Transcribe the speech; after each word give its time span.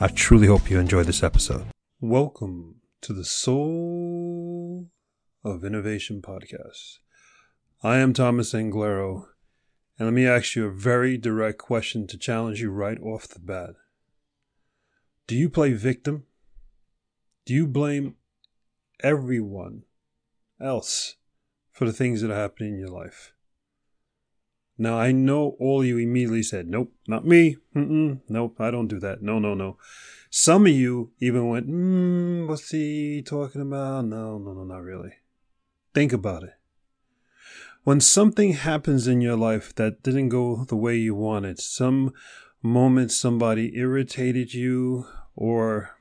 I 0.00 0.06
truly 0.06 0.46
hope 0.46 0.70
you 0.70 0.78
enjoy 0.78 1.02
this 1.02 1.24
episode. 1.24 1.66
Welcome 2.00 2.76
to 3.00 3.12
the 3.12 3.24
Soul 3.24 4.86
of 5.42 5.64
Innovation 5.64 6.22
podcast. 6.22 6.98
I 7.82 7.96
am 7.96 8.12
Thomas 8.12 8.52
Anglero, 8.52 9.24
and 9.98 10.06
let 10.06 10.14
me 10.14 10.24
ask 10.24 10.54
you 10.54 10.66
a 10.66 10.70
very 10.70 11.18
direct 11.18 11.58
question 11.58 12.06
to 12.06 12.16
challenge 12.16 12.60
you 12.60 12.70
right 12.70 13.00
off 13.00 13.26
the 13.26 13.40
bat. 13.40 13.70
Do 15.26 15.34
you 15.34 15.50
play 15.50 15.72
victim? 15.72 16.26
Do 17.44 17.52
you 17.52 17.66
blame 17.66 18.14
everyone 19.02 19.82
else 20.60 21.16
for 21.72 21.86
the 21.86 21.92
things 21.92 22.20
that 22.20 22.30
are 22.30 22.40
happening 22.40 22.74
in 22.74 22.78
your 22.78 22.88
life? 22.88 23.32
Now, 24.80 24.96
I 24.96 25.10
know 25.10 25.56
all 25.58 25.84
you 25.84 25.98
immediately 25.98 26.44
said, 26.44 26.68
nope, 26.68 26.92
not 27.08 27.26
me. 27.26 27.56
Mm-mm, 27.74 28.20
nope, 28.28 28.60
I 28.60 28.70
don't 28.70 28.86
do 28.86 29.00
that. 29.00 29.22
No, 29.22 29.40
no, 29.40 29.52
no. 29.52 29.76
Some 30.30 30.66
of 30.66 30.72
you 30.72 31.10
even 31.18 31.48
went, 31.48 31.66
hmm, 31.66 32.46
what's 32.46 32.70
he 32.70 33.22
talking 33.22 33.60
about? 33.60 34.04
No, 34.04 34.38
no, 34.38 34.52
no, 34.52 34.62
not 34.62 34.82
really. 34.82 35.14
Think 35.94 36.12
about 36.12 36.44
it. 36.44 36.54
When 37.82 38.00
something 38.00 38.52
happens 38.52 39.08
in 39.08 39.20
your 39.20 39.36
life 39.36 39.74
that 39.76 40.02
didn't 40.02 40.28
go 40.28 40.64
the 40.64 40.76
way 40.76 40.96
you 40.96 41.14
wanted, 41.14 41.58
some 41.58 42.12
moment 42.62 43.10
somebody 43.10 43.76
irritated 43.76 44.54
you 44.54 45.06
or 45.34 45.96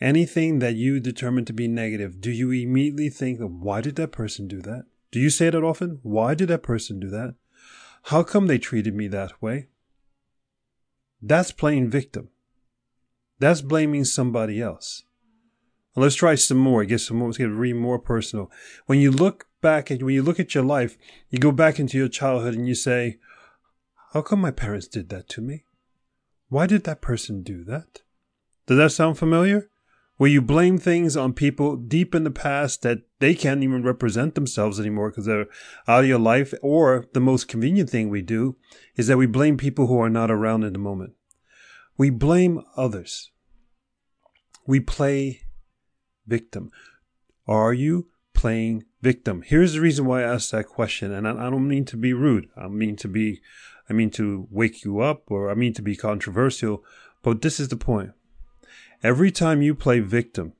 anything 0.00 0.60
that 0.60 0.76
you 0.76 0.98
determined 1.00 1.46
to 1.48 1.52
be 1.52 1.68
negative, 1.68 2.20
do 2.20 2.30
you 2.30 2.50
immediately 2.52 3.10
think, 3.10 3.40
why 3.40 3.80
did 3.80 3.96
that 3.96 4.12
person 4.12 4.48
do 4.48 4.62
that? 4.62 4.84
Do 5.10 5.20
you 5.20 5.28
say 5.28 5.50
that 5.50 5.64
often? 5.64 5.98
Why 6.02 6.34
did 6.34 6.48
that 6.48 6.62
person 6.62 7.00
do 7.00 7.10
that? 7.10 7.34
How 8.06 8.22
come 8.22 8.46
they 8.46 8.58
treated 8.58 8.94
me 8.94 9.08
that 9.08 9.40
way? 9.40 9.68
That's 11.20 11.52
playing 11.52 11.90
victim. 11.90 12.30
That's 13.38 13.60
blaming 13.60 14.04
somebody 14.04 14.60
else. 14.60 15.04
Well, 15.94 16.04
let's 16.04 16.16
try 16.16 16.34
some 16.34 16.58
more. 16.58 16.84
Get 16.84 17.00
some 17.00 17.18
more. 17.18 17.28
Let's 17.28 17.38
get 17.38 17.50
read 17.50 17.74
more 17.74 17.98
personal. 17.98 18.50
When 18.86 18.98
you 18.98 19.10
look 19.10 19.46
back 19.60 19.90
at 19.90 20.02
when 20.02 20.14
you 20.14 20.22
look 20.22 20.40
at 20.40 20.54
your 20.54 20.64
life, 20.64 20.96
you 21.30 21.38
go 21.38 21.52
back 21.52 21.78
into 21.78 21.98
your 21.98 22.08
childhood 22.08 22.54
and 22.54 22.66
you 22.66 22.74
say, 22.74 23.18
"How 24.12 24.22
come 24.22 24.40
my 24.40 24.50
parents 24.50 24.88
did 24.88 25.08
that 25.10 25.28
to 25.30 25.40
me? 25.40 25.64
Why 26.48 26.66
did 26.66 26.84
that 26.84 27.02
person 27.02 27.42
do 27.42 27.62
that?" 27.64 28.02
Does 28.66 28.78
that 28.78 28.92
sound 28.92 29.18
familiar? 29.18 29.70
Where 30.22 30.30
you 30.30 30.40
blame 30.40 30.78
things 30.78 31.16
on 31.16 31.32
people 31.32 31.74
deep 31.74 32.14
in 32.14 32.22
the 32.22 32.30
past 32.30 32.82
that 32.82 33.00
they 33.18 33.34
can't 33.34 33.64
even 33.64 33.82
represent 33.82 34.36
themselves 34.36 34.78
anymore 34.78 35.10
because 35.10 35.26
they're 35.26 35.48
out 35.88 36.04
of 36.04 36.08
your 36.08 36.16
life. 36.16 36.54
Or 36.62 37.06
the 37.12 37.18
most 37.18 37.48
convenient 37.48 37.90
thing 37.90 38.08
we 38.08 38.22
do 38.22 38.54
is 38.94 39.08
that 39.08 39.16
we 39.16 39.26
blame 39.26 39.56
people 39.56 39.88
who 39.88 39.98
are 39.98 40.08
not 40.08 40.30
around 40.30 40.62
in 40.62 40.74
the 40.74 40.78
moment. 40.78 41.14
We 41.98 42.10
blame 42.10 42.62
others. 42.76 43.32
We 44.64 44.78
play 44.78 45.40
victim. 46.24 46.70
Are 47.48 47.72
you 47.72 48.06
playing 48.32 48.84
victim? 49.00 49.42
Here's 49.44 49.72
the 49.72 49.80
reason 49.80 50.06
why 50.06 50.20
I 50.20 50.34
asked 50.34 50.52
that 50.52 50.68
question. 50.68 51.10
And 51.10 51.26
I, 51.26 51.32
I 51.32 51.50
don't 51.50 51.66
mean 51.66 51.84
to 51.86 51.96
be 51.96 52.12
rude. 52.12 52.48
I 52.56 52.68
mean 52.68 52.94
to 52.98 53.08
be, 53.08 53.40
I 53.90 53.92
mean 53.92 54.10
to 54.10 54.46
wake 54.52 54.84
you 54.84 55.00
up 55.00 55.32
or 55.32 55.50
I 55.50 55.54
mean 55.54 55.74
to 55.74 55.82
be 55.82 55.96
controversial. 55.96 56.84
But 57.24 57.42
this 57.42 57.58
is 57.58 57.70
the 57.70 57.76
point 57.76 58.12
Every 59.04 59.32
time 59.32 59.62
you 59.62 59.74
play 59.74 59.98
victim, 59.98 60.52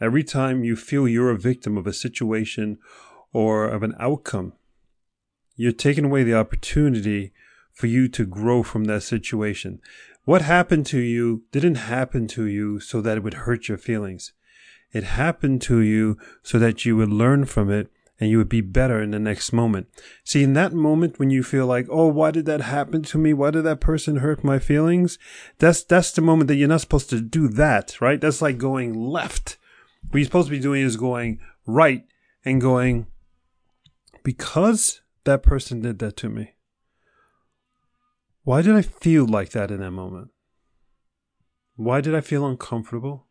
every 0.00 0.24
time 0.24 0.64
you 0.64 0.74
feel 0.74 1.06
you're 1.06 1.30
a 1.30 1.38
victim 1.38 1.78
of 1.78 1.86
a 1.86 1.92
situation 1.92 2.78
or 3.32 3.68
of 3.68 3.84
an 3.84 3.94
outcome, 4.00 4.54
you're 5.54 5.70
taking 5.70 6.06
away 6.06 6.24
the 6.24 6.34
opportunity 6.34 7.32
for 7.72 7.86
you 7.86 8.08
to 8.08 8.26
grow 8.26 8.64
from 8.64 8.84
that 8.84 9.04
situation. 9.04 9.80
What 10.24 10.42
happened 10.42 10.84
to 10.86 10.98
you 10.98 11.44
didn't 11.52 11.76
happen 11.76 12.26
to 12.28 12.44
you 12.46 12.80
so 12.80 13.00
that 13.02 13.18
it 13.18 13.22
would 13.22 13.34
hurt 13.34 13.68
your 13.68 13.78
feelings. 13.78 14.32
It 14.92 15.04
happened 15.04 15.62
to 15.62 15.78
you 15.78 16.18
so 16.42 16.58
that 16.58 16.84
you 16.84 16.96
would 16.96 17.12
learn 17.12 17.44
from 17.44 17.70
it 17.70 17.88
and 18.20 18.28
you 18.28 18.36
would 18.36 18.50
be 18.50 18.60
better 18.60 19.00
in 19.00 19.10
the 19.10 19.18
next 19.18 19.52
moment. 19.52 19.88
See, 20.24 20.42
in 20.42 20.52
that 20.52 20.74
moment 20.74 21.18
when 21.18 21.30
you 21.30 21.42
feel 21.42 21.66
like, 21.66 21.86
oh, 21.88 22.06
why 22.06 22.30
did 22.30 22.44
that 22.46 22.60
happen 22.60 23.02
to 23.04 23.18
me? 23.18 23.32
Why 23.32 23.50
did 23.50 23.62
that 23.62 23.80
person 23.80 24.16
hurt 24.16 24.44
my 24.44 24.58
feelings? 24.58 25.18
That's 25.58 25.82
that's 25.82 26.12
the 26.12 26.20
moment 26.20 26.48
that 26.48 26.56
you're 26.56 26.68
not 26.68 26.82
supposed 26.82 27.08
to 27.10 27.20
do 27.20 27.48
that, 27.48 27.98
right? 28.00 28.20
That's 28.20 28.42
like 28.42 28.58
going 28.58 28.92
left. 28.94 29.56
What 30.10 30.18
you're 30.18 30.26
supposed 30.26 30.48
to 30.48 30.56
be 30.56 30.60
doing 30.60 30.82
is 30.82 30.96
going 30.96 31.40
right 31.66 32.04
and 32.44 32.60
going, 32.60 33.06
because 34.22 35.00
that 35.24 35.42
person 35.42 35.80
did 35.80 35.98
that 36.00 36.16
to 36.18 36.28
me. 36.28 36.54
Why 38.44 38.62
did 38.62 38.74
I 38.74 38.82
feel 38.82 39.26
like 39.26 39.50
that 39.50 39.70
in 39.70 39.80
that 39.80 39.90
moment? 39.90 40.30
Why 41.76 42.00
did 42.00 42.14
I 42.14 42.20
feel 42.20 42.46
uncomfortable? 42.46 43.26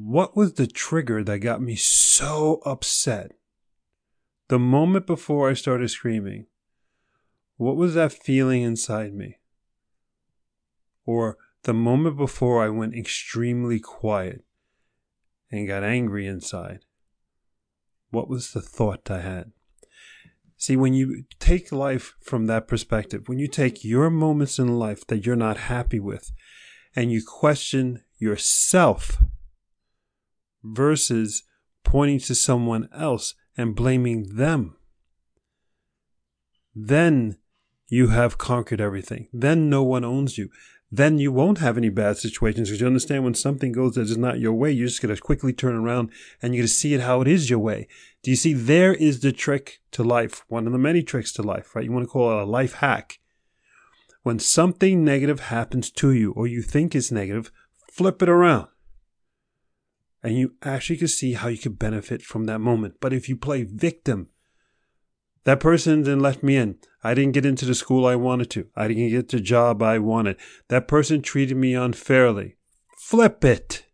What 0.00 0.36
was 0.36 0.52
the 0.52 0.68
trigger 0.68 1.24
that 1.24 1.40
got 1.40 1.60
me 1.60 1.74
so 1.74 2.62
upset? 2.64 3.32
The 4.46 4.58
moment 4.58 5.08
before 5.08 5.50
I 5.50 5.54
started 5.54 5.88
screaming, 5.88 6.46
what 7.56 7.76
was 7.76 7.94
that 7.94 8.12
feeling 8.12 8.62
inside 8.62 9.12
me? 9.12 9.38
Or 11.04 11.36
the 11.64 11.74
moment 11.74 12.16
before 12.16 12.62
I 12.62 12.68
went 12.68 12.94
extremely 12.94 13.80
quiet 13.80 14.44
and 15.50 15.66
got 15.66 15.82
angry 15.82 16.28
inside, 16.28 16.84
what 18.10 18.28
was 18.28 18.52
the 18.52 18.62
thought 18.62 19.10
I 19.10 19.20
had? 19.20 19.50
See, 20.56 20.76
when 20.76 20.94
you 20.94 21.24
take 21.40 21.72
life 21.72 22.14
from 22.22 22.46
that 22.46 22.68
perspective, 22.68 23.24
when 23.26 23.40
you 23.40 23.48
take 23.48 23.84
your 23.84 24.10
moments 24.10 24.60
in 24.60 24.78
life 24.78 25.04
that 25.08 25.26
you're 25.26 25.34
not 25.34 25.56
happy 25.56 25.98
with 25.98 26.30
and 26.94 27.10
you 27.10 27.20
question 27.26 28.04
yourself 28.16 29.20
versus 30.72 31.42
pointing 31.84 32.18
to 32.20 32.34
someone 32.34 32.88
else 32.94 33.34
and 33.56 33.74
blaming 33.74 34.36
them. 34.36 34.76
Then 36.74 37.38
you 37.88 38.08
have 38.08 38.38
conquered 38.38 38.80
everything. 38.80 39.28
Then 39.32 39.70
no 39.70 39.82
one 39.82 40.04
owns 40.04 40.38
you. 40.38 40.50
Then 40.90 41.18
you 41.18 41.32
won't 41.32 41.58
have 41.58 41.76
any 41.76 41.90
bad 41.90 42.16
situations 42.16 42.68
because 42.68 42.80
you 42.80 42.86
understand 42.86 43.24
when 43.24 43.34
something 43.34 43.72
goes 43.72 43.94
that 43.94 44.02
is 44.02 44.16
not 44.16 44.40
your 44.40 44.54
way, 44.54 44.72
you're 44.72 44.86
just 44.86 45.02
going 45.02 45.14
to 45.14 45.20
quickly 45.20 45.52
turn 45.52 45.74
around 45.74 46.10
and 46.40 46.54
you're 46.54 46.62
going 46.62 46.68
to 46.68 46.72
see 46.72 46.94
it 46.94 47.02
how 47.02 47.20
it 47.20 47.28
is 47.28 47.50
your 47.50 47.58
way. 47.58 47.88
Do 48.22 48.30
you 48.30 48.36
see? 48.36 48.54
There 48.54 48.94
is 48.94 49.20
the 49.20 49.32
trick 49.32 49.80
to 49.92 50.02
life. 50.02 50.44
One 50.48 50.66
of 50.66 50.72
the 50.72 50.78
many 50.78 51.02
tricks 51.02 51.32
to 51.34 51.42
life, 51.42 51.74
right? 51.74 51.84
You 51.84 51.92
want 51.92 52.04
to 52.04 52.10
call 52.10 52.30
it 52.38 52.42
a 52.42 52.46
life 52.46 52.74
hack. 52.74 53.18
When 54.22 54.38
something 54.38 55.04
negative 55.04 55.40
happens 55.40 55.90
to 55.92 56.12
you 56.12 56.32
or 56.32 56.46
you 56.46 56.62
think 56.62 56.94
is 56.94 57.12
negative, 57.12 57.52
flip 57.90 58.22
it 58.22 58.28
around 58.28 58.68
and 60.22 60.36
you 60.36 60.54
actually 60.62 60.96
can 60.96 61.08
see 61.08 61.34
how 61.34 61.48
you 61.48 61.58
could 61.58 61.78
benefit 61.78 62.22
from 62.22 62.44
that 62.44 62.58
moment. 62.58 62.96
But 63.00 63.12
if 63.12 63.28
you 63.28 63.36
play 63.36 63.62
victim, 63.62 64.28
that 65.44 65.60
person 65.60 66.02
didn't 66.02 66.20
let 66.20 66.42
me 66.42 66.56
in. 66.56 66.76
I 67.02 67.14
didn't 67.14 67.32
get 67.32 67.46
into 67.46 67.64
the 67.64 67.74
school 67.74 68.06
I 68.06 68.16
wanted 68.16 68.50
to. 68.50 68.66
I 68.74 68.88
didn't 68.88 69.10
get 69.10 69.28
the 69.28 69.40
job 69.40 69.82
I 69.82 69.98
wanted. 69.98 70.36
That 70.68 70.88
person 70.88 71.22
treated 71.22 71.56
me 71.56 71.74
unfairly. 71.74 72.56
Flip 72.98 73.44
it. 73.44 73.86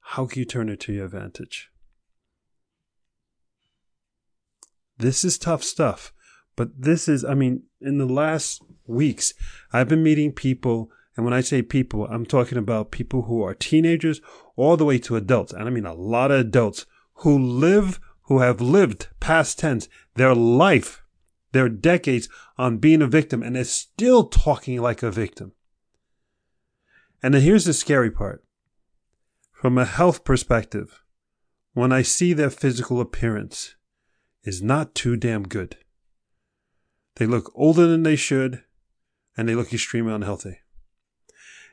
How 0.00 0.26
can 0.26 0.38
you 0.38 0.46
turn 0.46 0.68
it 0.70 0.80
to 0.80 0.92
your 0.92 1.04
advantage? 1.04 1.70
This 4.96 5.24
is 5.24 5.38
tough 5.38 5.62
stuff. 5.62 6.12
But 6.56 6.70
this 6.76 7.08
is, 7.08 7.24
I 7.24 7.34
mean, 7.34 7.64
in 7.80 7.98
the 7.98 8.06
last 8.06 8.62
weeks, 8.86 9.34
I've 9.72 9.88
been 9.88 10.02
meeting 10.02 10.32
people 10.32 10.90
and 11.18 11.24
when 11.24 11.34
I 11.34 11.40
say 11.40 11.62
people, 11.62 12.06
I'm 12.06 12.24
talking 12.24 12.56
about 12.56 12.92
people 12.92 13.22
who 13.22 13.42
are 13.42 13.52
teenagers 13.52 14.20
all 14.54 14.76
the 14.76 14.84
way 14.84 14.98
to 15.00 15.16
adults. 15.16 15.52
And 15.52 15.64
I 15.64 15.70
mean 15.70 15.84
a 15.84 15.92
lot 15.92 16.30
of 16.30 16.38
adults 16.38 16.86
who 17.14 17.36
live, 17.36 17.98
who 18.26 18.38
have 18.38 18.60
lived 18.60 19.08
past 19.18 19.58
tense, 19.58 19.88
their 20.14 20.32
life, 20.32 21.02
their 21.50 21.68
decades 21.68 22.28
on 22.56 22.78
being 22.78 23.02
a 23.02 23.08
victim 23.08 23.42
and 23.42 23.56
they're 23.56 23.64
still 23.64 24.28
talking 24.28 24.80
like 24.80 25.02
a 25.02 25.10
victim. 25.10 25.54
And 27.20 27.34
then 27.34 27.42
here's 27.42 27.64
the 27.64 27.72
scary 27.72 28.12
part. 28.12 28.44
From 29.50 29.76
a 29.76 29.86
health 29.86 30.22
perspective, 30.22 31.02
when 31.72 31.90
I 31.90 32.02
see 32.02 32.32
their 32.32 32.48
physical 32.48 33.00
appearance 33.00 33.74
is 34.44 34.62
not 34.62 34.94
too 34.94 35.16
damn 35.16 35.48
good. 35.48 35.78
They 37.16 37.26
look 37.26 37.50
older 37.56 37.88
than 37.88 38.04
they 38.04 38.14
should 38.14 38.62
and 39.36 39.48
they 39.48 39.56
look 39.56 39.74
extremely 39.74 40.12
unhealthy. 40.12 40.58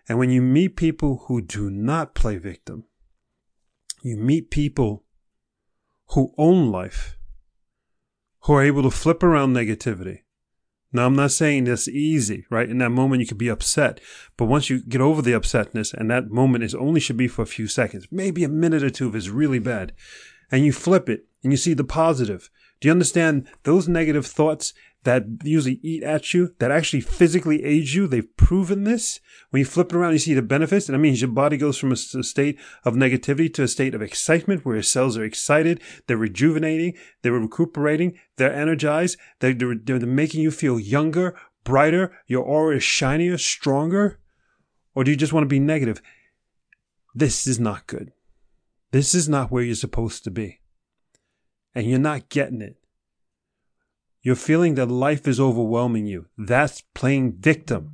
And 0.07 0.19
when 0.19 0.29
you 0.29 0.41
meet 0.41 0.75
people 0.75 1.25
who 1.27 1.41
do 1.41 1.69
not 1.69 2.13
play 2.13 2.37
victim, 2.37 2.85
you 4.03 4.17
meet 4.17 4.51
people 4.51 5.03
who 6.09 6.33
own 6.37 6.71
life, 6.71 7.17
who 8.41 8.53
are 8.53 8.63
able 8.63 8.83
to 8.83 8.91
flip 8.91 9.23
around 9.23 9.53
negativity. 9.53 10.19
Now, 10.93 11.07
I'm 11.07 11.15
not 11.15 11.31
saying 11.31 11.63
this 11.63 11.87
easy, 11.87 12.45
right? 12.49 12.69
In 12.69 12.77
that 12.77 12.91
moment, 12.91 13.19
you 13.19 13.27
could 13.27 13.37
be 13.37 13.49
upset. 13.49 13.99
But 14.37 14.45
once 14.45 14.69
you 14.69 14.81
get 14.81 15.01
over 15.01 15.21
the 15.21 15.33
upsetness, 15.33 15.93
and 15.93 16.09
that 16.09 16.29
moment 16.29 16.63
is 16.63 16.75
only 16.75 16.99
should 16.99 17.17
be 17.17 17.27
for 17.27 17.41
a 17.41 17.47
few 17.47 17.67
seconds, 17.67 18.07
maybe 18.11 18.43
a 18.43 18.49
minute 18.49 18.83
or 18.83 18.89
two 18.89 19.09
if 19.09 19.15
it's 19.15 19.27
really 19.27 19.59
bad, 19.59 19.91
and 20.51 20.63
you 20.63 20.71
flip 20.71 21.09
it 21.09 21.25
and 21.43 21.51
you 21.51 21.57
see 21.57 21.73
the 21.73 21.83
positive. 21.83 22.49
Do 22.79 22.87
you 22.87 22.91
understand 22.91 23.47
those 23.63 23.87
negative 23.87 24.25
thoughts 24.25 24.73
that 25.05 25.23
usually 25.43 25.79
eat 25.83 26.03
at 26.03 26.33
you, 26.33 26.53
that 26.59 26.71
actually 26.71 27.01
physically 27.01 27.63
age 27.63 27.95
you. 27.95 28.07
They've 28.07 28.35
proven 28.37 28.83
this. 28.83 29.19
When 29.51 29.59
you 29.59 29.65
flip 29.65 29.91
it 29.91 29.95
around, 29.95 30.13
you 30.13 30.19
see 30.19 30.33
the 30.33 30.41
benefits. 30.41 30.89
And 30.89 30.95
that 30.95 30.99
means 30.99 31.21
your 31.21 31.29
body 31.29 31.57
goes 31.57 31.77
from 31.77 31.91
a, 31.91 31.95
state 31.95 32.59
of 32.83 32.95
negativity 32.95 33.53
to 33.53 33.63
a 33.63 33.67
state 33.67 33.95
of 33.95 34.01
excitement 34.01 34.65
where 34.65 34.75
your 34.75 34.83
cells 34.83 35.17
are 35.17 35.23
excited. 35.23 35.79
They're 36.07 36.17
rejuvenating. 36.17 36.95
They're 37.21 37.31
recuperating. 37.31 38.17
They're 38.37 38.53
energized. 38.53 39.17
They're, 39.39 39.53
they're, 39.53 39.75
they're 39.75 40.07
making 40.07 40.41
you 40.41 40.51
feel 40.51 40.79
younger, 40.79 41.35
brighter. 41.63 42.11
Your 42.25 42.43
aura 42.43 42.77
is 42.77 42.83
shinier, 42.83 43.37
stronger. 43.37 44.19
Or 44.95 45.03
do 45.03 45.11
you 45.11 45.17
just 45.17 45.33
want 45.33 45.43
to 45.43 45.49
be 45.49 45.59
negative? 45.59 46.01
This 47.13 47.45
is 47.45 47.59
not 47.59 47.85
good. 47.85 48.11
This 48.91 49.13
is 49.13 49.29
not 49.29 49.51
where 49.51 49.63
you're 49.63 49.75
supposed 49.75 50.23
to 50.23 50.31
be. 50.31 50.61
And 51.75 51.85
you're 51.85 51.99
not 51.99 52.29
getting 52.29 52.61
it. 52.61 52.77
You're 54.25 54.36
feeling 54.36 54.74
that 54.74 54.89
life 54.89 55.27
is 55.27 55.39
overwhelming 55.39 56.07
you. 56.07 56.25
That's 56.36 56.81
playing 56.95 57.33
victim. 57.33 57.92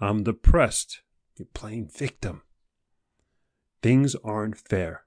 I'm 0.00 0.24
depressed. 0.24 1.02
You're 1.36 1.46
playing 1.54 1.90
victim. 1.96 2.42
Things 3.80 4.16
aren't 4.24 4.58
fair. 4.58 5.04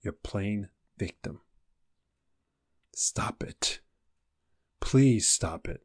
You're 0.00 0.12
playing 0.12 0.68
victim. 0.96 1.40
Stop 2.94 3.42
it. 3.42 3.80
Please 4.78 5.26
stop 5.26 5.66
it. 5.66 5.80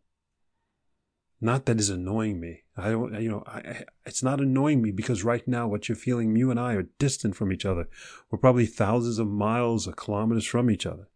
Not 1.42 1.66
that 1.66 1.80
is 1.80 1.89
annoying 1.89 2.39
me. 2.39 2.62
I 2.77 2.92
don't, 2.92 3.19
you 3.19 3.30
know, 3.30 3.44
I, 3.48 3.86
it's 4.06 4.22
not 4.22 4.39
annoying 4.39 4.83
me 4.83 4.92
because 4.92 5.24
right 5.24 5.48
now 5.48 5.68
what 5.68 5.89
you're 5.89 5.95
feeling, 5.95 6.36
you 6.36 6.51
and 6.51 6.60
I 6.60 6.75
are 6.75 6.89
distant 7.00 7.36
from 7.36 7.51
each 7.51 7.66
other. 7.66 7.89
We're 8.30 8.38
probably 8.38 8.68
thousands 8.68 9.18
of 9.18 9.25
miles 9.25 9.88
or 9.88 9.94
kilometers 9.94 10.45
from 10.45 10.69
each 10.69 10.86
other. 10.86 11.07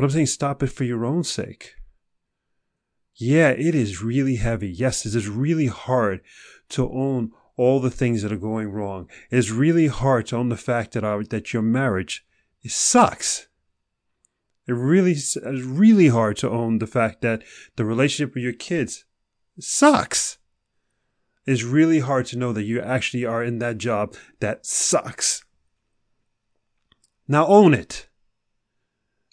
But 0.00 0.06
I'm 0.06 0.12
saying 0.12 0.26
stop 0.28 0.62
it 0.62 0.68
for 0.68 0.84
your 0.84 1.04
own 1.04 1.24
sake. 1.24 1.74
Yeah, 3.16 3.50
it 3.50 3.74
is 3.74 4.02
really 4.02 4.36
heavy. 4.36 4.70
Yes, 4.70 5.04
it 5.04 5.14
is 5.14 5.28
really 5.28 5.66
hard 5.66 6.22
to 6.70 6.90
own 6.90 7.32
all 7.58 7.80
the 7.80 7.90
things 7.90 8.22
that 8.22 8.32
are 8.32 8.38
going 8.38 8.70
wrong. 8.70 9.10
It's 9.30 9.50
really 9.50 9.88
hard 9.88 10.28
to 10.28 10.38
own 10.38 10.48
the 10.48 10.56
fact 10.56 10.92
that 10.92 11.04
our, 11.04 11.22
that 11.24 11.52
your 11.52 11.60
marriage 11.60 12.24
sucks. 12.66 13.48
It 14.66 14.72
really 14.72 15.12
is 15.12 15.36
really 15.44 16.08
hard 16.08 16.38
to 16.38 16.48
own 16.48 16.78
the 16.78 16.86
fact 16.86 17.20
that 17.20 17.42
the 17.76 17.84
relationship 17.84 18.34
with 18.34 18.42
your 18.42 18.54
kids 18.54 19.04
sucks. 19.58 20.38
It's 21.44 21.62
really 21.62 22.00
hard 22.00 22.24
to 22.28 22.38
know 22.38 22.54
that 22.54 22.62
you 22.62 22.80
actually 22.80 23.26
are 23.26 23.44
in 23.44 23.58
that 23.58 23.76
job 23.76 24.16
that 24.38 24.64
sucks. 24.64 25.44
Now 27.28 27.46
own 27.46 27.74
it 27.74 28.06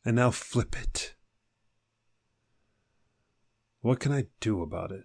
and 0.08 0.16
now 0.16 0.32
flip 0.32 0.74
it. 0.82 1.16
What 3.82 4.00
can 4.00 4.14
I 4.14 4.28
do 4.40 4.62
about 4.62 4.90
it? 4.90 5.04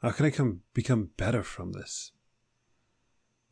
How 0.00 0.12
can 0.12 0.26
I 0.26 0.30
come 0.30 0.60
become 0.74 1.10
better 1.16 1.42
from 1.42 1.72
this? 1.72 2.12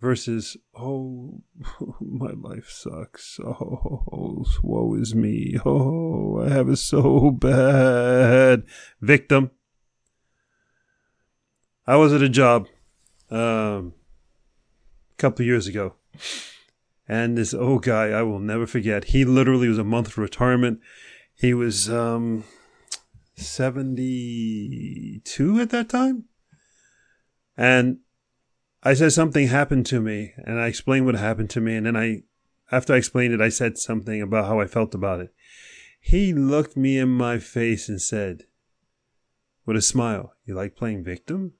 Versus, 0.00 0.56
oh, 0.78 1.42
my 2.00 2.30
life 2.30 2.70
sucks. 2.70 3.40
Oh, 3.44 4.44
woe 4.62 4.94
is 4.94 5.12
me. 5.12 5.56
Oh, 5.66 6.40
I 6.40 6.50
have 6.50 6.68
it 6.68 6.76
so 6.76 7.32
bad. 7.32 8.62
Victim. 9.00 9.50
I 11.84 11.96
was 11.96 12.12
at 12.12 12.22
a 12.22 12.28
job 12.28 12.68
um, 13.28 13.92
a 15.10 15.16
couple 15.18 15.44
years 15.44 15.66
ago 15.66 15.96
and 17.08 17.38
this 17.38 17.54
old 17.54 17.84
guy, 17.84 18.08
I 18.08 18.22
will 18.22 18.40
never 18.40 18.66
forget. 18.66 19.04
He 19.04 19.24
literally 19.24 19.68
was 19.68 19.78
a 19.78 19.84
month 19.84 20.08
of 20.08 20.18
retirement. 20.18 20.80
He 21.34 21.54
was 21.54 21.88
um, 21.88 22.42
72 23.36 25.60
at 25.60 25.70
that 25.70 25.88
time. 25.88 26.24
And 27.56 28.00
I 28.82 28.94
said 28.94 29.12
something 29.12 29.46
happened 29.48 29.86
to 29.86 30.00
me, 30.00 30.32
and 30.36 30.60
I 30.60 30.66
explained 30.66 31.06
what 31.06 31.14
happened 31.14 31.50
to 31.50 31.60
me. 31.60 31.76
And 31.76 31.86
then 31.86 31.96
I, 31.96 32.24
after 32.70 32.94
I 32.94 32.96
explained 32.96 33.34
it, 33.34 33.40
I 33.40 33.50
said 33.50 33.78
something 33.78 34.20
about 34.20 34.46
how 34.46 34.58
I 34.60 34.66
felt 34.66 34.94
about 34.94 35.20
it. 35.20 35.32
He 36.00 36.32
looked 36.32 36.76
me 36.76 36.98
in 36.98 37.08
my 37.08 37.38
face 37.38 37.88
and 37.88 38.00
said, 38.00 38.42
with 39.64 39.76
a 39.76 39.82
smile, 39.82 40.34
You 40.44 40.54
like 40.54 40.76
playing 40.76 41.02
victim? 41.04 41.52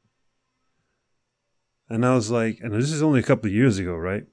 And 1.88 2.06
I 2.06 2.14
was 2.14 2.30
like, 2.30 2.60
and 2.60 2.72
this 2.72 2.90
is 2.90 3.02
only 3.02 3.20
a 3.20 3.24
couple 3.24 3.46
of 3.46 3.54
years 3.54 3.78
ago, 3.78 3.94
right? 3.94 4.26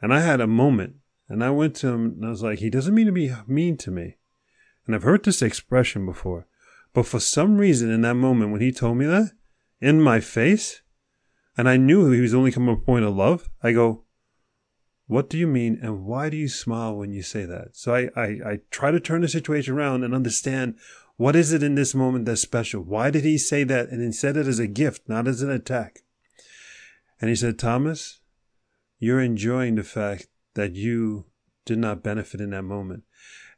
And 0.00 0.14
I 0.14 0.20
had 0.20 0.40
a 0.40 0.46
moment 0.46 0.96
and 1.28 1.44
I 1.44 1.50
went 1.50 1.76
to 1.76 1.88
him 1.88 2.16
and 2.16 2.26
I 2.26 2.30
was 2.30 2.42
like, 2.42 2.58
he 2.58 2.70
doesn't 2.70 2.94
mean 2.94 3.06
to 3.06 3.12
be 3.12 3.32
mean 3.46 3.76
to 3.78 3.90
me. 3.90 4.16
And 4.86 4.94
I've 4.94 5.02
heard 5.02 5.24
this 5.24 5.42
expression 5.42 6.06
before. 6.06 6.46
But 6.92 7.06
for 7.06 7.20
some 7.20 7.58
reason 7.58 7.90
in 7.90 8.00
that 8.02 8.14
moment 8.14 8.50
when 8.50 8.60
he 8.60 8.72
told 8.72 8.96
me 8.96 9.06
that, 9.06 9.32
in 9.80 10.00
my 10.02 10.20
face, 10.20 10.82
and 11.56 11.68
I 11.68 11.76
knew 11.76 12.10
he 12.10 12.20
was 12.20 12.34
only 12.34 12.50
coming 12.50 12.74
from 12.74 12.82
a 12.82 12.84
point 12.84 13.04
of 13.04 13.14
love, 13.14 13.48
I 13.62 13.72
go, 13.72 14.04
what 15.06 15.28
do 15.28 15.36
you 15.36 15.46
mean 15.46 15.78
and 15.82 16.04
why 16.04 16.30
do 16.30 16.36
you 16.36 16.48
smile 16.48 16.96
when 16.96 17.12
you 17.12 17.22
say 17.22 17.44
that? 17.44 17.76
So 17.76 17.94
I, 17.94 18.10
I, 18.16 18.26
I 18.44 18.60
try 18.70 18.90
to 18.90 19.00
turn 19.00 19.22
the 19.22 19.28
situation 19.28 19.74
around 19.74 20.04
and 20.04 20.14
understand 20.14 20.76
what 21.16 21.36
is 21.36 21.52
it 21.52 21.62
in 21.62 21.74
this 21.74 21.94
moment 21.94 22.24
that's 22.24 22.40
special? 22.40 22.82
Why 22.82 23.10
did 23.10 23.24
he 23.24 23.36
say 23.36 23.64
that? 23.64 23.90
And 23.90 24.02
he 24.02 24.12
said 24.12 24.36
it 24.36 24.46
as 24.46 24.58
a 24.58 24.66
gift, 24.66 25.08
not 25.08 25.28
as 25.28 25.42
an 25.42 25.50
attack. 25.50 26.00
And 27.20 27.28
he 27.28 27.36
said, 27.36 27.58
Thomas, 27.58 28.19
you're 29.00 29.20
enjoying 29.20 29.74
the 29.74 29.82
fact 29.82 30.28
that 30.54 30.76
you 30.76 31.24
did 31.64 31.78
not 31.78 32.04
benefit 32.04 32.40
in 32.40 32.50
that 32.50 32.62
moment. 32.62 33.02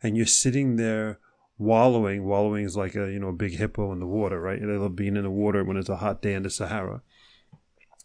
And 0.03 0.17
you're 0.17 0.25
sitting 0.25 0.77
there 0.77 1.19
wallowing. 1.59 2.25
Wallowing 2.25 2.65
is 2.65 2.77
like 2.77 2.95
a, 2.95 3.11
you 3.11 3.19
know, 3.19 3.29
a 3.29 3.35
big 3.35 3.59
hippo 3.59 3.93
in 3.93 4.01
the 4.01 4.07
water, 4.07 4.41
right? 4.41 4.61
They 4.61 4.67
love 4.67 4.97
being 4.97 5.17
in 5.17 5.25
the 5.25 5.31
water 5.31 5.65
when 5.65 5.77
it's 5.77 5.89
a 5.89 5.97
hot 5.97 6.23
day 6.23 6.35
in 6.35 6.45
the 6.45 6.51
Sahara. 6.51 7.03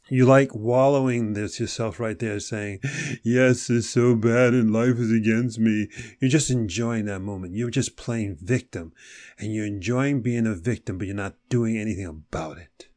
You 0.10 0.26
like 0.26 0.56
wallowing 0.56 1.34
this 1.34 1.60
yourself 1.60 2.00
right 2.00 2.18
there 2.18 2.40
saying, 2.40 2.80
yes, 3.24 3.70
it's 3.70 3.90
so 3.90 4.16
bad 4.16 4.54
and 4.54 4.72
life 4.72 4.98
is 4.98 5.12
against 5.12 5.60
me. 5.60 5.90
You're 6.20 6.32
just 6.32 6.50
enjoying 6.50 7.06
that 7.06 7.20
moment. 7.20 7.56
You're 7.56 7.70
just 7.70 7.98
playing 7.98 8.38
victim 8.42 8.94
and 9.38 9.54
you're 9.54 9.66
enjoying 9.66 10.22
being 10.22 10.48
a 10.48 10.56
victim, 10.56 10.98
but 10.98 11.08
you're 11.08 11.16
not 11.16 11.36
doing 11.50 11.78
anything 11.78 12.06
about 12.06 12.58
it. 12.58 12.88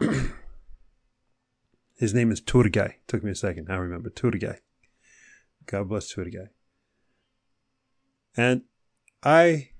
His 1.98 2.14
name 2.14 2.30
is 2.30 2.40
Turgay. 2.40 2.94
Took 3.08 3.24
me 3.24 3.32
a 3.32 3.34
second. 3.34 3.66
I 3.68 3.74
remember 3.74 4.08
Turgay. 4.08 4.58
God 5.66 5.88
bless 5.88 6.14
Turgay. 6.14 6.48
And 8.36 8.62
I, 9.24 9.70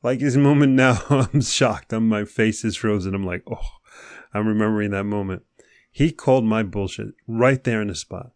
like 0.00 0.20
his 0.20 0.36
moment 0.36 0.74
now, 0.74 1.02
I'm 1.10 1.40
shocked. 1.40 1.92
I'm, 1.92 2.08
my 2.08 2.24
face 2.24 2.64
is 2.64 2.76
frozen. 2.76 3.12
I'm 3.12 3.26
like, 3.26 3.42
oh, 3.50 3.68
I'm 4.32 4.46
remembering 4.46 4.92
that 4.92 5.04
moment. 5.04 5.42
He 5.90 6.12
called 6.12 6.44
my 6.44 6.62
bullshit 6.62 7.08
right 7.26 7.62
there 7.62 7.82
in 7.82 7.88
the 7.88 7.96
spot. 7.96 8.30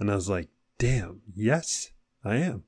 And 0.00 0.10
I 0.10 0.16
was 0.16 0.28
like, 0.28 0.48
damn, 0.78 1.22
yes, 1.34 1.92
I 2.24 2.36
am. 2.36 2.64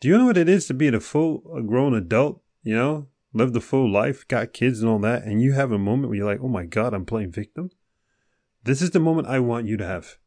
Do 0.00 0.08
you 0.08 0.16
know 0.16 0.26
what 0.26 0.38
it 0.38 0.48
is 0.48 0.66
to 0.66 0.74
be 0.74 0.88
a 0.88 1.00
full 1.00 1.42
a 1.54 1.62
grown 1.62 1.94
adult? 1.94 2.42
You 2.62 2.74
know, 2.74 3.08
live 3.34 3.52
the 3.52 3.60
full 3.60 3.90
life, 3.92 4.26
got 4.26 4.54
kids 4.54 4.80
and 4.80 4.90
all 4.90 4.98
that, 5.00 5.24
and 5.24 5.42
you 5.42 5.52
have 5.52 5.70
a 5.70 5.78
moment 5.78 6.08
where 6.08 6.16
you're 6.16 6.26
like, 6.26 6.40
oh 6.42 6.48
my 6.48 6.64
God, 6.64 6.94
I'm 6.94 7.04
playing 7.04 7.32
victim? 7.32 7.70
This 8.64 8.82
is 8.82 8.90
the 8.90 9.00
moment 9.00 9.28
I 9.28 9.40
want 9.40 9.66
you 9.66 9.76
to 9.76 9.86
have. 9.86 10.18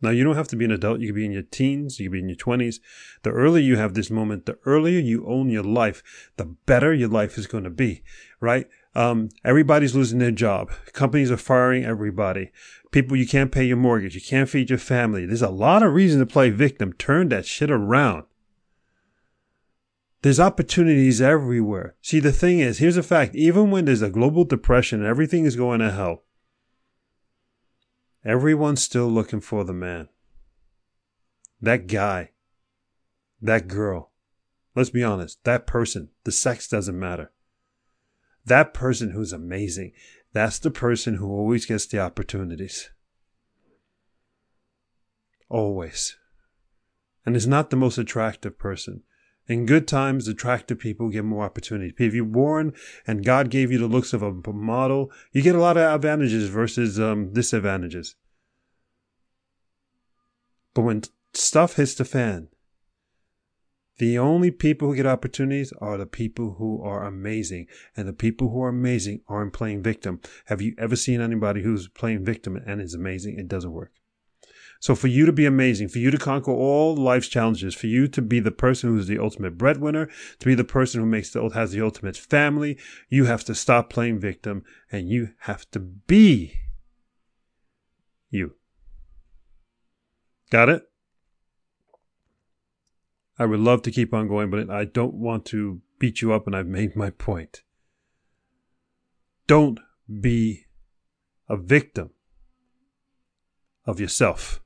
Now, 0.00 0.10
you 0.10 0.22
don't 0.22 0.36
have 0.36 0.48
to 0.48 0.56
be 0.56 0.64
an 0.64 0.70
adult. 0.70 1.00
You 1.00 1.08
can 1.08 1.16
be 1.16 1.24
in 1.24 1.32
your 1.32 1.42
teens. 1.42 1.98
You 1.98 2.06
can 2.06 2.12
be 2.12 2.18
in 2.20 2.28
your 2.28 2.36
20s. 2.36 2.76
The 3.22 3.30
earlier 3.30 3.62
you 3.62 3.76
have 3.76 3.94
this 3.94 4.10
moment, 4.10 4.46
the 4.46 4.58
earlier 4.64 5.00
you 5.00 5.26
own 5.26 5.50
your 5.50 5.64
life, 5.64 6.30
the 6.36 6.44
better 6.44 6.94
your 6.94 7.08
life 7.08 7.36
is 7.36 7.48
going 7.48 7.64
to 7.64 7.70
be, 7.70 8.02
right? 8.40 8.68
Um, 8.94 9.30
everybody's 9.44 9.96
losing 9.96 10.20
their 10.20 10.30
job. 10.30 10.70
Companies 10.92 11.32
are 11.32 11.36
firing 11.36 11.84
everybody. 11.84 12.52
People, 12.92 13.16
you 13.16 13.26
can't 13.26 13.52
pay 13.52 13.64
your 13.64 13.76
mortgage. 13.76 14.14
You 14.14 14.20
can't 14.20 14.48
feed 14.48 14.70
your 14.70 14.78
family. 14.78 15.26
There's 15.26 15.42
a 15.42 15.50
lot 15.50 15.82
of 15.82 15.92
reason 15.92 16.20
to 16.20 16.26
play 16.26 16.50
victim. 16.50 16.92
Turn 16.92 17.28
that 17.30 17.46
shit 17.46 17.70
around. 17.70 18.24
There's 20.22 20.40
opportunities 20.40 21.20
everywhere. 21.20 21.94
See, 22.02 22.18
the 22.18 22.32
thing 22.32 22.60
is, 22.60 22.78
here's 22.78 22.96
a 22.96 23.02
fact. 23.02 23.34
Even 23.34 23.70
when 23.70 23.84
there's 23.84 24.02
a 24.02 24.10
global 24.10 24.44
depression 24.44 25.00
and 25.00 25.08
everything 25.08 25.44
is 25.44 25.54
going 25.54 25.80
to 25.80 25.92
hell, 25.92 26.24
Everyone's 28.28 28.82
still 28.82 29.08
looking 29.08 29.40
for 29.40 29.64
the 29.64 29.72
man. 29.72 30.10
That 31.62 31.86
guy. 31.86 32.32
That 33.40 33.68
girl. 33.68 34.10
Let's 34.74 34.90
be 34.90 35.02
honest. 35.02 35.42
That 35.44 35.66
person. 35.66 36.10
The 36.24 36.32
sex 36.32 36.68
doesn't 36.68 36.98
matter. 36.98 37.32
That 38.44 38.74
person 38.74 39.12
who's 39.12 39.32
amazing, 39.32 39.92
that's 40.34 40.58
the 40.58 40.70
person 40.70 41.14
who 41.14 41.30
always 41.30 41.64
gets 41.64 41.86
the 41.86 42.00
opportunities. 42.00 42.90
Always. 45.48 46.18
And 47.24 47.34
is 47.34 47.46
not 47.46 47.70
the 47.70 47.76
most 47.76 47.96
attractive 47.96 48.58
person. 48.58 49.04
In 49.48 49.64
good 49.64 49.88
times, 49.88 50.28
attractive 50.28 50.78
people 50.78 51.08
get 51.08 51.24
more 51.24 51.42
opportunity. 51.42 51.94
If 51.98 52.14
you're 52.14 52.24
born 52.26 52.74
and 53.06 53.24
God 53.24 53.48
gave 53.48 53.72
you 53.72 53.78
the 53.78 53.86
looks 53.86 54.12
of 54.12 54.22
a 54.22 54.52
model, 54.52 55.10
you 55.32 55.40
get 55.40 55.54
a 55.54 55.60
lot 55.60 55.78
of 55.78 55.94
advantages 55.94 56.50
versus 56.50 57.00
um, 57.00 57.32
disadvantages. 57.32 58.14
But 60.74 60.82
when 60.82 61.02
stuff 61.32 61.76
hits 61.76 61.94
the 61.94 62.04
fan, 62.04 62.48
the 63.96 64.18
only 64.18 64.50
people 64.50 64.88
who 64.88 64.96
get 64.96 65.06
opportunities 65.06 65.72
are 65.80 65.96
the 65.96 66.06
people 66.06 66.56
who 66.58 66.82
are 66.82 67.04
amazing. 67.04 67.66
And 67.96 68.06
the 68.06 68.12
people 68.12 68.50
who 68.50 68.62
are 68.62 68.68
amazing 68.68 69.22
aren't 69.28 69.54
playing 69.54 69.82
victim. 69.82 70.20
Have 70.44 70.62
you 70.62 70.74
ever 70.78 70.94
seen 70.94 71.20
anybody 71.20 71.62
who's 71.62 71.88
playing 71.88 72.24
victim 72.24 72.56
and 72.64 72.80
is 72.80 72.94
amazing? 72.94 73.38
It 73.38 73.48
doesn't 73.48 73.72
work. 73.72 73.92
So 74.80 74.94
for 74.94 75.08
you 75.08 75.26
to 75.26 75.32
be 75.32 75.44
amazing, 75.44 75.88
for 75.88 75.98
you 75.98 76.10
to 76.10 76.18
conquer 76.18 76.52
all 76.52 76.96
life's 76.96 77.28
challenges, 77.28 77.74
for 77.74 77.88
you 77.88 78.06
to 78.08 78.22
be 78.22 78.38
the 78.38 78.52
person 78.52 78.90
who's 78.90 79.08
the 79.08 79.18
ultimate 79.18 79.58
breadwinner, 79.58 80.08
to 80.38 80.46
be 80.46 80.54
the 80.54 80.64
person 80.64 81.00
who 81.00 81.06
makes 81.06 81.30
the 81.30 81.48
has 81.48 81.72
the 81.72 81.80
ultimate 81.80 82.16
family, 82.16 82.78
you 83.08 83.24
have 83.24 83.44
to 83.44 83.54
stop 83.54 83.90
playing 83.90 84.20
victim 84.20 84.62
and 84.92 85.08
you 85.08 85.30
have 85.40 85.68
to 85.72 85.80
be 85.80 86.60
you. 88.30 88.54
Got 90.50 90.68
it? 90.68 90.82
I 93.38 93.46
would 93.46 93.60
love 93.60 93.82
to 93.82 93.90
keep 93.90 94.14
on 94.14 94.28
going, 94.28 94.50
but 94.50 94.70
I 94.70 94.84
don't 94.84 95.14
want 95.14 95.44
to 95.46 95.80
beat 95.98 96.22
you 96.22 96.32
up 96.32 96.46
and 96.46 96.56
I've 96.56 96.66
made 96.66 96.96
my 96.96 97.10
point. 97.10 97.62
Don't 99.46 99.80
be 100.20 100.66
a 101.48 101.56
victim 101.56 102.10
of 103.84 103.98
yourself. 103.98 104.60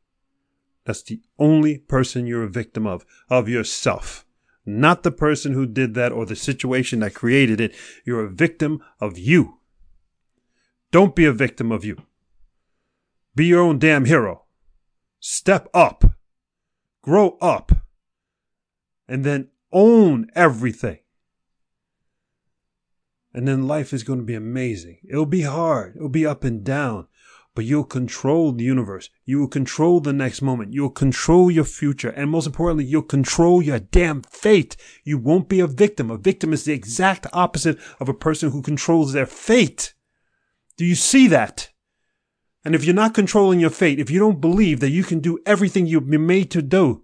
That's 0.84 1.02
the 1.02 1.20
only 1.38 1.78
person 1.78 2.26
you're 2.26 2.42
a 2.42 2.48
victim 2.48 2.86
of, 2.86 3.06
of 3.28 3.48
yourself. 3.48 4.26
Not 4.64 5.02
the 5.02 5.12
person 5.12 5.52
who 5.52 5.66
did 5.66 5.94
that 5.94 6.12
or 6.12 6.26
the 6.26 6.36
situation 6.36 7.00
that 7.00 7.14
created 7.14 7.60
it. 7.60 7.74
You're 8.04 8.24
a 8.24 8.30
victim 8.30 8.82
of 9.00 9.18
you. 9.18 9.58
Don't 10.90 11.16
be 11.16 11.24
a 11.24 11.32
victim 11.32 11.72
of 11.72 11.84
you. 11.84 12.02
Be 13.34 13.46
your 13.46 13.62
own 13.62 13.78
damn 13.78 14.04
hero. 14.04 14.44
Step 15.20 15.68
up. 15.72 16.04
Grow 17.02 17.38
up. 17.40 17.72
And 19.08 19.24
then 19.24 19.48
own 19.72 20.30
everything. 20.34 20.98
And 23.34 23.48
then 23.48 23.66
life 23.66 23.92
is 23.92 24.02
going 24.02 24.18
to 24.18 24.24
be 24.24 24.34
amazing. 24.34 24.98
It'll 25.08 25.26
be 25.26 25.42
hard. 25.42 25.96
It'll 25.96 26.08
be 26.08 26.26
up 26.26 26.44
and 26.44 26.62
down 26.62 27.08
but 27.54 27.64
you'll 27.64 27.84
control 27.84 28.52
the 28.52 28.64
universe. 28.64 29.10
You 29.24 29.40
will 29.40 29.48
control 29.48 30.00
the 30.00 30.12
next 30.12 30.40
moment. 30.40 30.72
You'll 30.72 30.90
control 30.90 31.50
your 31.50 31.64
future. 31.64 32.10
And 32.10 32.30
most 32.30 32.46
importantly, 32.46 32.84
you'll 32.84 33.02
control 33.02 33.62
your 33.62 33.78
damn 33.78 34.22
fate. 34.22 34.76
You 35.04 35.18
won't 35.18 35.48
be 35.48 35.60
a 35.60 35.66
victim. 35.66 36.10
A 36.10 36.16
victim 36.16 36.52
is 36.52 36.64
the 36.64 36.72
exact 36.72 37.26
opposite 37.32 37.78
of 38.00 38.08
a 38.08 38.14
person 38.14 38.50
who 38.50 38.62
controls 38.62 39.12
their 39.12 39.26
fate. 39.26 39.94
Do 40.76 40.84
you 40.84 40.94
see 40.94 41.26
that? 41.28 41.70
And 42.64 42.74
if 42.74 42.84
you're 42.84 42.94
not 42.94 43.14
controlling 43.14 43.60
your 43.60 43.70
fate, 43.70 43.98
if 43.98 44.10
you 44.10 44.18
don't 44.18 44.40
believe 44.40 44.80
that 44.80 44.90
you 44.90 45.02
can 45.02 45.18
do 45.18 45.38
everything 45.44 45.86
you've 45.86 46.08
been 46.08 46.26
made 46.26 46.50
to 46.52 46.62
do, 46.62 47.01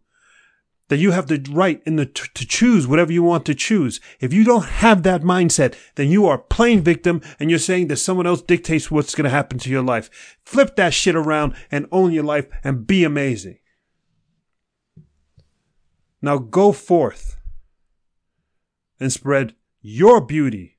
that 0.88 0.99
you 0.99 1.12
have 1.12 1.26
the 1.26 1.47
right 1.50 1.83
in 1.87 1.97
the, 1.97 2.07
to 2.07 2.47
choose 2.47 2.87
whatever 2.87 3.12
you 3.12 3.23
want 3.23 3.45
to 3.47 3.54
choose. 3.54 4.00
If 4.21 4.33
you 4.33 4.42
don't 4.42 4.64
have 4.64 5.02
that 5.02 5.23
mindset, 5.23 5.75
then 5.95 6.09
you 6.09 6.26
are 6.26 6.38
playing 6.38 6.83
victim 6.83 7.21
and 7.38 7.50
you're 7.50 7.59
saying 7.59 7.88
that 7.88 7.99
someone 7.99 8.26
else 8.26 8.42
dictates 8.42 8.90
what's 8.90 9.14
going 9.14 9.25
to 9.25 9.30
happen 9.30 9.59
to 9.59 9.71
your 9.71 9.83
life. 9.83 10.38
Flip 10.45 10.75
that 10.76 10.95
shit 10.95 11.14
around 11.14 11.54
and 11.71 11.87
own 11.92 12.12
your 12.12 12.25
life 12.25 12.49
and 12.64 12.87
be 12.87 13.04
amazing. 13.04 13.59
Now 16.21 16.38
go 16.38 16.73
forth 16.73 17.37
and 18.99 19.12
spread 19.12 19.54
your 19.80 20.21
beauty 20.21 20.78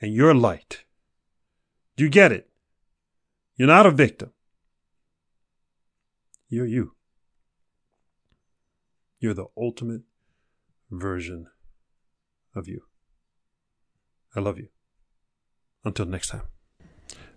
and 0.00 0.12
your 0.12 0.34
light. 0.34 0.84
Do 1.96 2.04
you 2.04 2.10
get 2.10 2.32
it? 2.32 2.50
You're 3.56 3.68
not 3.68 3.86
a 3.86 3.90
victim. 3.90 4.32
You're 6.48 6.66
you. 6.66 6.94
You're 9.20 9.34
the 9.34 9.48
ultimate 9.56 10.02
version 10.90 11.46
of 12.54 12.66
you. 12.66 12.82
I 14.34 14.40
love 14.40 14.58
you. 14.58 14.68
Until 15.84 16.06
next 16.06 16.28
time. 16.28 16.42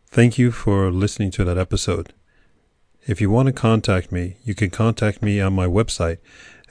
Thank 0.07 0.37
you 0.37 0.51
for 0.51 0.91
listening 0.91 1.31
to 1.31 1.43
that 1.43 1.57
episode. 1.57 2.13
If 3.05 3.19
you 3.19 3.29
want 3.29 3.47
to 3.47 3.53
contact 3.53 4.11
me, 4.11 4.37
you 4.45 4.55
can 4.55 4.69
contact 4.69 5.21
me 5.21 5.41
on 5.41 5.53
my 5.53 5.65
website 5.65 6.19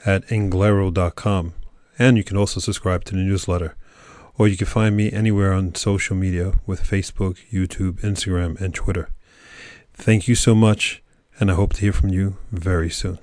at 0.03 0.25
anglero.com. 0.27 1.53
And 1.99 2.17
you 2.17 2.23
can 2.23 2.37
also 2.37 2.59
subscribe 2.59 3.03
to 3.05 3.13
the 3.13 3.21
newsletter. 3.21 3.75
Or 4.35 4.47
you 4.47 4.57
can 4.57 4.65
find 4.65 4.97
me 4.97 5.11
anywhere 5.11 5.53
on 5.53 5.75
social 5.75 6.15
media 6.15 6.53
with 6.65 6.81
Facebook, 6.81 7.37
YouTube, 7.51 8.01
Instagram, 8.01 8.59
and 8.59 8.73
Twitter. 8.73 9.09
Thank 9.93 10.27
you 10.27 10.33
so 10.33 10.55
much, 10.55 11.03
and 11.39 11.51
I 11.51 11.53
hope 11.53 11.73
to 11.73 11.81
hear 11.81 11.93
from 11.93 12.09
you 12.09 12.37
very 12.51 12.89
soon. 12.89 13.19